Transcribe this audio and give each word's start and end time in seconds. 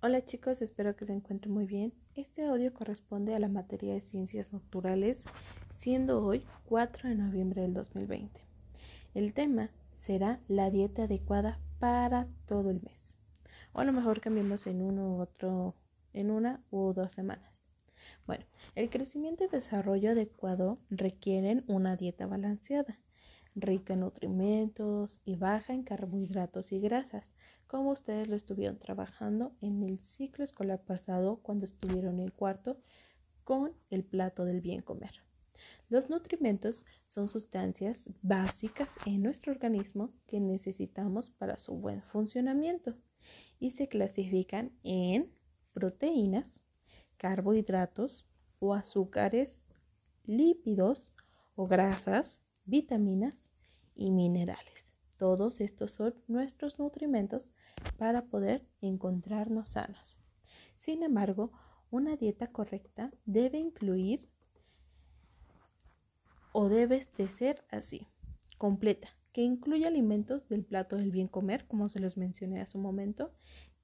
Hola 0.00 0.24
chicos, 0.24 0.62
espero 0.62 0.94
que 0.94 1.06
se 1.06 1.12
encuentren 1.12 1.52
muy 1.52 1.66
bien. 1.66 1.92
Este 2.14 2.46
audio 2.46 2.72
corresponde 2.72 3.34
a 3.34 3.40
la 3.40 3.48
materia 3.48 3.94
de 3.94 4.00
ciencias 4.00 4.52
naturales, 4.52 5.24
siendo 5.74 6.24
hoy 6.24 6.44
4 6.66 7.08
de 7.08 7.16
noviembre 7.16 7.62
del 7.62 7.74
2020. 7.74 8.40
El 9.14 9.34
tema 9.34 9.70
será 9.96 10.38
la 10.46 10.70
dieta 10.70 11.02
adecuada 11.02 11.58
para 11.80 12.28
todo 12.46 12.70
el 12.70 12.80
mes. 12.80 13.16
O 13.72 13.80
a 13.80 13.84
lo 13.84 13.92
mejor 13.92 14.20
cambiemos 14.20 14.68
en 14.68 14.82
uno 14.82 15.16
u 15.16 15.20
otro, 15.20 15.74
en 16.12 16.30
una 16.30 16.62
u 16.70 16.92
dos 16.92 17.12
semanas. 17.12 17.64
Bueno, 18.24 18.44
el 18.76 18.90
crecimiento 18.90 19.42
y 19.42 19.48
desarrollo 19.48 20.12
adecuado 20.12 20.78
requieren 20.90 21.64
una 21.66 21.96
dieta 21.96 22.24
balanceada, 22.24 23.00
rica 23.60 23.94
en 23.94 24.00
nutrimentos 24.00 25.20
y 25.24 25.36
baja 25.36 25.72
en 25.72 25.82
carbohidratos 25.82 26.72
y 26.72 26.80
grasas 26.80 27.24
como 27.68 27.90
ustedes 27.90 28.28
lo 28.28 28.34
estuvieron 28.34 28.78
trabajando 28.78 29.54
en 29.60 29.82
el 29.82 30.00
ciclo 30.00 30.42
escolar 30.42 30.82
pasado 30.82 31.36
cuando 31.42 31.66
estuvieron 31.66 32.14
en 32.14 32.24
el 32.24 32.32
cuarto 32.32 32.80
con 33.44 33.72
el 33.90 34.04
plato 34.04 34.44
del 34.44 34.60
bien 34.60 34.80
comer. 34.80 35.22
Los 35.88 36.08
nutrimentos 36.08 36.86
son 37.06 37.28
sustancias 37.28 38.04
básicas 38.22 38.96
en 39.04 39.22
nuestro 39.22 39.52
organismo 39.52 40.12
que 40.26 40.40
necesitamos 40.40 41.30
para 41.30 41.58
su 41.58 41.74
buen 41.74 42.02
funcionamiento 42.02 42.96
y 43.58 43.70
se 43.72 43.88
clasifican 43.88 44.72
en 44.82 45.30
proteínas, 45.74 46.62
carbohidratos 47.18 48.26
o 48.60 48.72
azúcares, 48.74 49.64
lípidos 50.24 51.10
o 51.54 51.66
grasas, 51.66 52.40
vitaminas 52.64 53.47
y 53.98 54.10
minerales. 54.12 54.94
Todos 55.18 55.60
estos 55.60 55.92
son 55.92 56.14
nuestros 56.28 56.78
nutrimentos 56.78 57.50
para 57.98 58.24
poder 58.26 58.64
encontrarnos 58.80 59.70
sanos. 59.70 60.18
Sin 60.76 61.02
embargo, 61.02 61.50
una 61.90 62.16
dieta 62.16 62.46
correcta 62.46 63.10
debe 63.26 63.58
incluir 63.58 64.28
o 66.52 66.68
debe 66.68 67.06
de 67.16 67.28
ser 67.28 67.64
así, 67.70 68.06
completa, 68.56 69.08
que 69.32 69.42
incluya 69.42 69.88
alimentos 69.88 70.48
del 70.48 70.64
plato 70.64 70.96
del 70.96 71.10
bien 71.10 71.28
comer, 71.28 71.66
como 71.66 71.88
se 71.88 71.98
los 71.98 72.16
mencioné 72.16 72.60
hace 72.60 72.78
un 72.78 72.84
momento, 72.84 73.34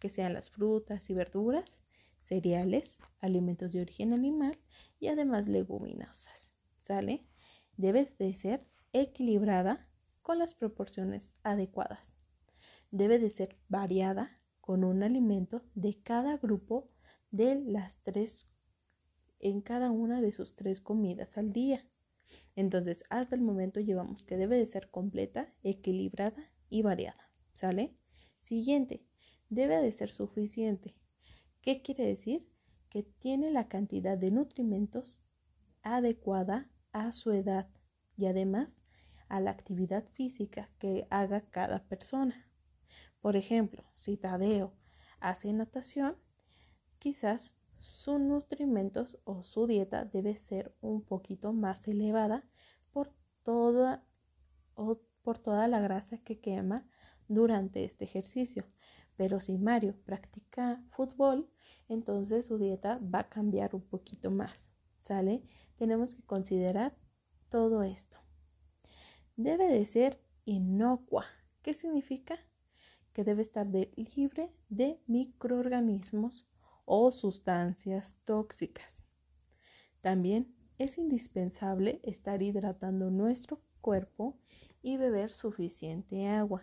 que 0.00 0.08
sean 0.08 0.34
las 0.34 0.50
frutas 0.50 1.08
y 1.10 1.14
verduras, 1.14 1.78
cereales, 2.18 2.98
alimentos 3.20 3.72
de 3.72 3.82
origen 3.82 4.12
animal 4.12 4.58
y 4.98 5.08
además 5.08 5.46
leguminosas. 5.46 6.52
¿Sale? 6.82 7.24
Debe 7.76 8.12
de 8.18 8.34
ser 8.34 8.66
equilibrada 8.92 9.86
con 10.30 10.38
las 10.38 10.54
proporciones 10.54 11.34
adecuadas 11.42 12.14
debe 12.92 13.18
de 13.18 13.30
ser 13.30 13.58
variada 13.68 14.38
con 14.60 14.84
un 14.84 15.02
alimento 15.02 15.64
de 15.74 16.00
cada 16.04 16.36
grupo 16.36 16.88
de 17.32 17.56
las 17.56 18.00
tres 18.04 18.48
en 19.40 19.60
cada 19.60 19.90
una 19.90 20.20
de 20.20 20.30
sus 20.30 20.54
tres 20.54 20.80
comidas 20.80 21.36
al 21.36 21.52
día. 21.52 21.84
Entonces, 22.54 23.02
hasta 23.10 23.34
el 23.34 23.42
momento 23.42 23.80
llevamos 23.80 24.22
que 24.22 24.36
debe 24.36 24.56
de 24.56 24.66
ser 24.66 24.88
completa, 24.88 25.52
equilibrada 25.64 26.52
y 26.68 26.82
variada. 26.82 27.28
¿Sale? 27.52 27.96
Siguiente, 28.40 29.04
debe 29.48 29.82
de 29.82 29.90
ser 29.90 30.10
suficiente. 30.10 30.94
¿Qué 31.60 31.82
quiere 31.82 32.06
decir? 32.06 32.48
Que 32.88 33.02
tiene 33.02 33.50
la 33.50 33.66
cantidad 33.66 34.16
de 34.16 34.30
nutrimentos 34.30 35.22
adecuada 35.82 36.70
a 36.92 37.10
su 37.10 37.32
edad 37.32 37.68
y 38.16 38.26
además 38.26 38.79
a 39.30 39.40
la 39.40 39.52
actividad 39.52 40.04
física 40.12 40.68
que 40.78 41.06
haga 41.08 41.40
cada 41.40 41.84
persona. 41.84 42.46
Por 43.20 43.36
ejemplo, 43.36 43.84
si 43.92 44.16
Tadeo 44.16 44.74
hace 45.20 45.52
natación, 45.52 46.16
quizás 46.98 47.54
sus 47.78 48.20
nutrimentos 48.20 49.18
o 49.24 49.42
su 49.42 49.66
dieta 49.66 50.04
debe 50.04 50.36
ser 50.36 50.74
un 50.80 51.02
poquito 51.02 51.52
más 51.52 51.88
elevada 51.88 52.44
por 52.92 53.14
toda, 53.42 54.04
o 54.74 55.00
por 55.22 55.38
toda 55.38 55.68
la 55.68 55.80
grasa 55.80 56.18
que 56.18 56.40
quema 56.40 56.86
durante 57.28 57.84
este 57.84 58.04
ejercicio. 58.04 58.66
Pero 59.16 59.40
si 59.40 59.58
Mario 59.58 59.96
practica 60.04 60.82
fútbol, 60.90 61.48
entonces 61.88 62.46
su 62.46 62.58
dieta 62.58 62.98
va 62.98 63.20
a 63.20 63.28
cambiar 63.28 63.74
un 63.74 63.82
poquito 63.82 64.30
más. 64.30 64.68
¿Sale? 65.00 65.42
Tenemos 65.76 66.14
que 66.14 66.22
considerar 66.22 66.96
todo 67.48 67.82
esto. 67.82 68.18
Debe 69.42 69.68
de 69.68 69.86
ser 69.86 70.20
inocua. 70.44 71.24
¿Qué 71.62 71.72
significa? 71.72 72.38
que 73.14 73.24
debe 73.24 73.40
estar 73.40 73.66
libre 73.66 74.54
de 74.68 75.00
microorganismos 75.06 76.46
o 76.84 77.10
sustancias 77.10 78.18
tóxicas. 78.26 79.02
También 80.02 80.54
es 80.76 80.98
indispensable 80.98 82.00
estar 82.02 82.42
hidratando 82.42 83.10
nuestro 83.10 83.62
cuerpo 83.80 84.38
y 84.82 84.98
beber 84.98 85.32
suficiente 85.32 86.28
agua. 86.28 86.62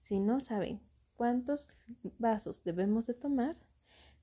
Si 0.00 0.18
no 0.18 0.40
saben 0.40 0.80
cuántos 1.14 1.70
vasos 2.18 2.64
debemos 2.64 3.06
de 3.06 3.14
tomar, 3.14 3.56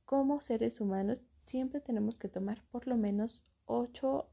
como 0.03 0.41
seres 0.41 0.81
humanos 0.81 1.23
siempre 1.45 1.79
tenemos 1.79 2.19
que 2.19 2.27
tomar 2.27 2.65
por 2.69 2.85
lo 2.85 2.97
menos 2.97 3.45
8 3.63 4.29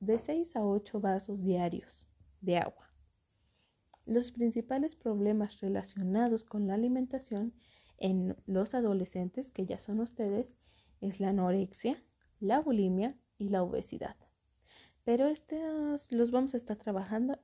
de 0.00 0.18
6 0.18 0.56
a 0.56 0.66
8 0.66 1.00
vasos 1.00 1.44
diarios 1.44 2.05
de 2.46 2.56
agua. 2.58 2.90
Los 4.06 4.30
principales 4.30 4.94
problemas 4.94 5.60
relacionados 5.60 6.44
con 6.44 6.68
la 6.68 6.74
alimentación 6.74 7.52
en 7.98 8.36
los 8.46 8.74
adolescentes, 8.74 9.50
que 9.50 9.66
ya 9.66 9.78
son 9.78 10.00
ustedes, 10.00 10.56
es 11.00 11.20
la 11.20 11.30
anorexia, 11.30 12.02
la 12.40 12.60
bulimia 12.60 13.18
y 13.36 13.48
la 13.48 13.62
obesidad. 13.62 14.16
Pero 15.04 15.26
estos 15.26 16.10
los 16.12 16.30
vamos 16.30 16.54
a 16.54 16.56
estar 16.56 16.76
trabajando 16.76 17.38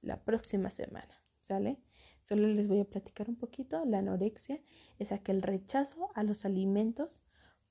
la 0.00 0.22
próxima 0.24 0.70
semana, 0.70 1.22
¿sale? 1.40 1.80
Solo 2.22 2.48
les 2.48 2.68
voy 2.68 2.80
a 2.80 2.84
platicar 2.84 3.28
un 3.28 3.36
poquito. 3.36 3.84
La 3.84 3.98
anorexia 3.98 4.60
es 4.98 5.12
aquel 5.12 5.42
rechazo 5.42 6.10
a 6.14 6.22
los 6.22 6.44
alimentos 6.44 7.22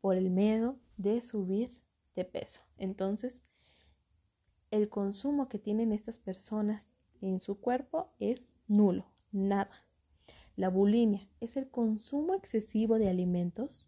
por 0.01 0.17
el 0.17 0.29
miedo 0.29 0.77
de 0.97 1.21
subir 1.21 1.73
de 2.15 2.25
peso. 2.25 2.61
Entonces, 2.77 3.41
el 4.73 4.89
consumo 4.89 5.49
que 5.49 5.59
tienen 5.59 5.91
estas 5.91 6.17
personas 6.17 6.89
en 7.21 7.39
su 7.39 7.59
cuerpo 7.59 8.09
es 8.19 8.47
nulo, 8.67 9.05
nada. 9.31 9.85
La 10.55 10.69
bulimia 10.69 11.29
es 11.39 11.57
el 11.57 11.69
consumo 11.69 12.33
excesivo 12.33 12.97
de 12.97 13.07
alimentos 13.07 13.85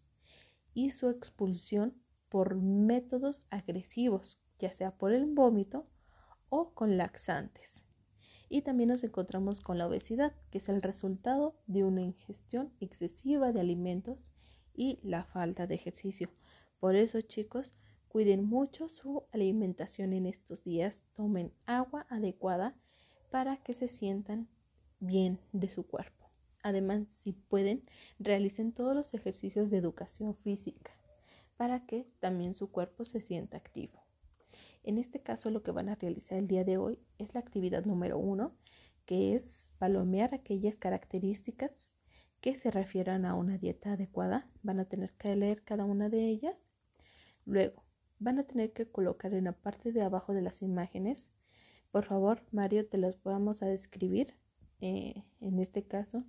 y 0.74 0.90
su 0.90 1.08
expulsión 1.08 2.00
por 2.28 2.54
métodos 2.54 3.48
agresivos, 3.50 4.40
ya 4.60 4.70
sea 4.70 4.96
por 4.96 5.12
el 5.12 5.26
vómito 5.26 5.88
o 6.50 6.70
con 6.70 6.96
laxantes. 6.96 7.82
Y 8.48 8.62
también 8.62 8.90
nos 8.90 9.02
encontramos 9.02 9.58
con 9.60 9.78
la 9.78 9.88
obesidad, 9.88 10.36
que 10.52 10.58
es 10.58 10.68
el 10.68 10.82
resultado 10.82 11.56
de 11.66 11.82
una 11.82 12.02
ingestión 12.02 12.72
excesiva 12.78 13.50
de 13.50 13.58
alimentos 13.58 14.30
y 14.72 15.00
la 15.02 15.24
falta 15.24 15.66
de 15.66 15.74
ejercicio. 15.74 16.30
Por 16.78 16.94
eso, 16.94 17.20
chicos, 17.22 17.74
cuiden 18.16 18.46
mucho 18.46 18.88
su 18.88 19.24
alimentación 19.30 20.14
en 20.14 20.24
estos 20.24 20.64
días, 20.64 21.04
tomen 21.12 21.52
agua 21.66 22.06
adecuada 22.08 22.74
para 23.30 23.58
que 23.58 23.74
se 23.74 23.88
sientan 23.88 24.48
bien 25.00 25.38
de 25.52 25.68
su 25.68 25.86
cuerpo. 25.86 26.30
Además, 26.62 27.10
si 27.10 27.32
pueden, 27.32 27.84
realicen 28.18 28.72
todos 28.72 28.96
los 28.96 29.12
ejercicios 29.12 29.70
de 29.70 29.76
educación 29.76 30.34
física 30.34 30.92
para 31.58 31.84
que 31.84 32.08
también 32.18 32.54
su 32.54 32.70
cuerpo 32.70 33.04
se 33.04 33.20
sienta 33.20 33.58
activo. 33.58 34.02
En 34.82 34.96
este 34.96 35.20
caso, 35.20 35.50
lo 35.50 35.62
que 35.62 35.72
van 35.72 35.90
a 35.90 35.96
realizar 35.96 36.38
el 36.38 36.48
día 36.48 36.64
de 36.64 36.78
hoy 36.78 36.98
es 37.18 37.34
la 37.34 37.40
actividad 37.40 37.84
número 37.84 38.16
uno, 38.16 38.56
que 39.04 39.34
es 39.34 39.74
palomear 39.76 40.34
aquellas 40.34 40.78
características 40.78 41.92
que 42.40 42.56
se 42.56 42.70
refieran 42.70 43.26
a 43.26 43.34
una 43.34 43.58
dieta 43.58 43.92
adecuada. 43.92 44.48
Van 44.62 44.80
a 44.80 44.86
tener 44.86 45.12
que 45.18 45.36
leer 45.36 45.64
cada 45.64 45.84
una 45.84 46.08
de 46.08 46.26
ellas. 46.26 46.70
Luego, 47.44 47.85
van 48.18 48.38
a 48.38 48.44
tener 48.44 48.72
que 48.72 48.86
colocar 48.86 49.34
en 49.34 49.44
la 49.44 49.52
parte 49.52 49.92
de 49.92 50.02
abajo 50.02 50.32
de 50.34 50.42
las 50.42 50.62
imágenes 50.62 51.30
por 51.96 52.04
favor, 52.04 52.42
Mario, 52.52 52.86
te 52.86 52.98
las 52.98 53.22
vamos 53.22 53.62
a 53.62 53.66
describir. 53.66 54.34
Eh, 54.82 55.24
en 55.40 55.58
este 55.58 55.82
caso, 55.82 56.24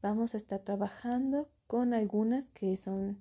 vamos 0.00 0.32
a 0.32 0.38
estar 0.38 0.60
trabajando 0.60 1.50
con 1.66 1.92
algunas 1.92 2.48
que 2.48 2.78
son 2.78 3.18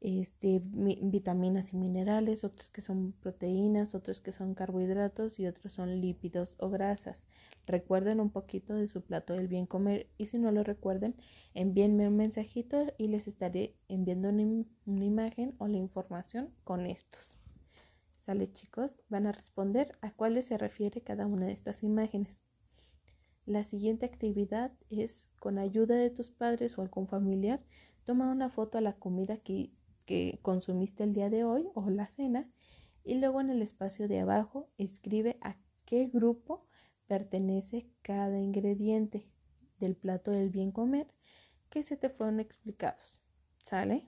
este, 0.00 0.62
vitaminas 0.64 1.72
y 1.72 1.76
minerales, 1.76 2.42
otras 2.44 2.70
que 2.70 2.80
son 2.80 3.12
proteínas, 3.12 3.94
otras 3.94 4.20
que 4.20 4.32
son 4.32 4.54
carbohidratos 4.54 5.38
y 5.38 5.46
otros 5.46 5.74
son 5.74 6.00
lípidos 6.00 6.56
o 6.58 6.70
grasas. 6.70 7.26
Recuerden 7.66 8.20
un 8.20 8.30
poquito 8.30 8.74
de 8.74 8.88
su 8.88 9.02
plato 9.02 9.34
del 9.34 9.48
bien 9.48 9.66
comer 9.66 10.08
y 10.16 10.26
si 10.26 10.38
no 10.38 10.50
lo 10.52 10.64
recuerden, 10.64 11.16
envíenme 11.54 12.08
un 12.08 12.16
mensajito 12.16 12.86
y 12.96 13.08
les 13.08 13.28
estaré 13.28 13.76
enviando 13.88 14.30
una 14.30 15.04
imagen 15.04 15.54
o 15.58 15.68
la 15.68 15.76
información 15.76 16.50
con 16.64 16.86
estos. 16.86 17.36
Sale 18.18 18.50
chicos, 18.52 18.94
van 19.08 19.26
a 19.26 19.32
responder 19.32 19.98
a 20.00 20.12
cuáles 20.12 20.46
se 20.46 20.56
refiere 20.56 21.02
cada 21.02 21.26
una 21.26 21.46
de 21.46 21.52
estas 21.52 21.82
imágenes. 21.82 22.40
La 23.44 23.64
siguiente 23.64 24.06
actividad 24.06 24.72
es 24.90 25.26
con 25.38 25.58
ayuda 25.58 25.96
de 25.96 26.10
tus 26.10 26.30
padres 26.30 26.78
o 26.78 26.82
algún 26.82 27.08
familiar, 27.08 27.60
Toma 28.04 28.30
una 28.32 28.50
foto 28.50 28.78
a 28.78 28.80
la 28.80 28.94
comida 28.94 29.36
que, 29.36 29.70
que 30.10 30.40
consumiste 30.42 31.04
el 31.04 31.12
día 31.12 31.30
de 31.30 31.44
hoy 31.44 31.68
o 31.72 31.88
la 31.88 32.08
cena 32.08 32.50
y 33.04 33.14
luego 33.14 33.40
en 33.40 33.48
el 33.48 33.62
espacio 33.62 34.08
de 34.08 34.18
abajo 34.18 34.68
escribe 34.76 35.38
a 35.40 35.56
qué 35.84 36.06
grupo 36.06 36.66
pertenece 37.06 37.86
cada 38.02 38.40
ingrediente 38.40 39.28
del 39.78 39.94
plato 39.94 40.32
del 40.32 40.50
bien 40.50 40.72
comer 40.72 41.06
que 41.68 41.84
se 41.84 41.96
te 41.96 42.08
fueron 42.10 42.40
explicados. 42.40 43.22
¿Sale? 43.62 44.04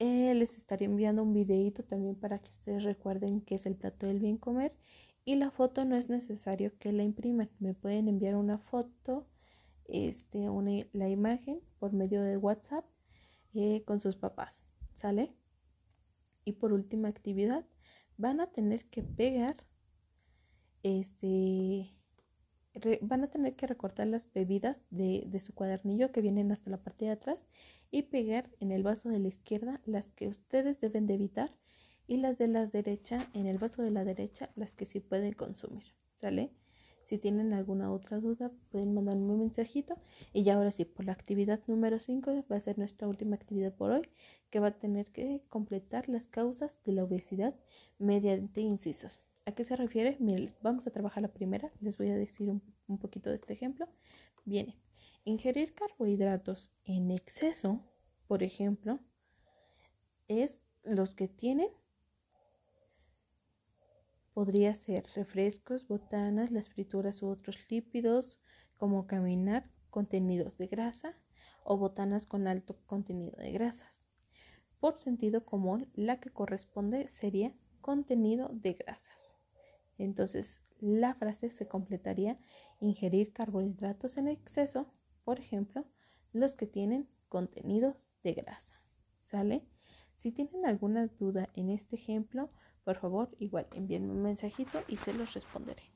Eh, 0.00 0.34
les 0.34 0.58
estaré 0.58 0.84
enviando 0.84 1.22
un 1.22 1.32
videito 1.32 1.82
también 1.82 2.14
para 2.14 2.40
que 2.40 2.50
ustedes 2.50 2.84
recuerden 2.84 3.40
qué 3.40 3.54
es 3.54 3.64
el 3.64 3.76
plato 3.76 4.06
del 4.06 4.20
bien 4.20 4.36
comer 4.36 4.76
y 5.24 5.36
la 5.36 5.50
foto 5.50 5.86
no 5.86 5.96
es 5.96 6.10
necesario 6.10 6.76
que 6.78 6.92
la 6.92 7.04
impriman. 7.04 7.48
Me 7.58 7.72
pueden 7.72 8.06
enviar 8.06 8.36
una 8.36 8.58
foto, 8.58 9.26
este, 9.86 10.46
la 10.92 11.08
imagen 11.08 11.62
por 11.78 11.94
medio 11.94 12.20
de 12.20 12.36
WhatsApp 12.36 12.84
eh, 13.54 13.82
con 13.86 13.98
sus 13.98 14.16
papás. 14.16 14.63
¿Sale? 15.04 15.34
Y 16.46 16.52
por 16.52 16.72
última 16.72 17.08
actividad, 17.08 17.66
van 18.16 18.40
a 18.40 18.46
tener 18.46 18.86
que 18.86 19.02
pegar 19.02 19.54
este 20.82 21.94
van 23.02 23.22
a 23.22 23.26
tener 23.26 23.54
que 23.54 23.66
recortar 23.66 24.06
las 24.06 24.32
bebidas 24.32 24.80
de, 24.88 25.24
de, 25.26 25.40
su 25.40 25.54
cuadernillo 25.54 26.10
que 26.10 26.22
vienen 26.22 26.50
hasta 26.52 26.70
la 26.70 26.82
parte 26.82 27.04
de 27.04 27.10
atrás 27.10 27.48
y 27.90 28.04
pegar 28.04 28.48
en 28.60 28.72
el 28.72 28.82
vaso 28.82 29.10
de 29.10 29.18
la 29.18 29.28
izquierda 29.28 29.82
las 29.84 30.10
que 30.10 30.26
ustedes 30.26 30.80
deben 30.80 31.06
de 31.06 31.14
evitar 31.14 31.54
y 32.06 32.16
las 32.16 32.38
de 32.38 32.48
la 32.48 32.64
derecha 32.64 33.28
en 33.34 33.46
el 33.46 33.58
vaso 33.58 33.82
de 33.82 33.90
la 33.90 34.06
derecha 34.06 34.52
las 34.56 34.74
que 34.74 34.86
sí 34.86 35.00
pueden 35.00 35.34
consumir, 35.34 35.84
¿sale? 36.14 36.50
Si 37.14 37.18
tienen 37.18 37.52
alguna 37.52 37.92
otra 37.92 38.18
duda 38.18 38.50
pueden 38.72 38.92
mandarme 38.92 39.34
un 39.34 39.38
mensajito 39.38 39.96
y 40.32 40.42
ya 40.42 40.56
ahora 40.56 40.72
sí, 40.72 40.84
por 40.84 41.04
la 41.04 41.12
actividad 41.12 41.60
número 41.68 42.00
5 42.00 42.46
va 42.50 42.56
a 42.56 42.58
ser 42.58 42.76
nuestra 42.76 43.06
última 43.06 43.36
actividad 43.36 43.72
por 43.72 43.92
hoy 43.92 44.02
que 44.50 44.58
va 44.58 44.66
a 44.66 44.78
tener 44.80 45.12
que 45.12 45.44
completar 45.48 46.08
las 46.08 46.26
causas 46.26 46.76
de 46.82 46.90
la 46.90 47.04
obesidad 47.04 47.54
mediante 48.00 48.62
incisos. 48.62 49.20
¿A 49.46 49.52
qué 49.52 49.64
se 49.64 49.76
refiere? 49.76 50.16
Miren, 50.18 50.52
vamos 50.60 50.88
a 50.88 50.90
trabajar 50.90 51.22
la 51.22 51.32
primera. 51.32 51.70
Les 51.80 51.96
voy 51.98 52.08
a 52.08 52.16
decir 52.16 52.50
un, 52.50 52.98
poquito 52.98 53.30
de 53.30 53.36
este 53.36 53.52
ejemplo. 53.52 53.86
Viene, 54.44 54.76
ingerir 55.22 55.72
carbohidratos 55.72 56.72
en 56.84 57.12
exceso, 57.12 57.80
por 58.26 58.42
ejemplo, 58.42 58.98
es 60.26 60.64
los 60.82 61.14
que 61.14 61.28
tienen, 61.28 61.68
podría 64.34 64.74
ser 64.74 65.06
refrescos, 65.14 65.86
botanas, 65.86 66.50
las 66.50 66.68
frituras 66.68 67.22
u 67.22 67.28
otros 67.28 67.56
lípidos, 67.70 68.42
como 68.76 69.06
caminar, 69.06 69.70
contenidos 69.90 70.58
de 70.58 70.66
grasa 70.66 71.16
o 71.62 71.78
botanas 71.78 72.26
con 72.26 72.48
alto 72.48 72.76
contenido 72.84 73.36
de 73.38 73.52
grasas. 73.52 74.06
Por 74.80 74.98
sentido 74.98 75.46
común, 75.46 75.88
la 75.94 76.18
que 76.20 76.30
corresponde 76.30 77.08
sería 77.08 77.54
contenido 77.80 78.50
de 78.52 78.74
grasas. 78.74 79.34
Entonces, 79.96 80.60
la 80.80 81.14
frase 81.14 81.50
se 81.50 81.68
completaría 81.68 82.38
ingerir 82.80 83.32
carbohidratos 83.32 84.16
en 84.16 84.28
exceso, 84.28 84.92
por 85.22 85.38
ejemplo, 85.38 85.86
los 86.32 86.56
que 86.56 86.66
tienen 86.66 87.08
contenidos 87.28 88.16
de 88.24 88.34
grasa. 88.34 88.74
¿Sale? 89.22 89.64
Si 90.16 90.32
tienen 90.32 90.66
alguna 90.66 91.06
duda 91.06 91.48
en 91.54 91.70
este 91.70 91.96
ejemplo, 91.96 92.50
por 92.84 92.96
favor, 92.96 93.30
igual 93.38 93.66
envíenme 93.74 94.12
un 94.12 94.22
mensajito 94.22 94.82
y 94.88 94.98
se 94.98 95.14
los 95.14 95.32
responderé. 95.34 95.93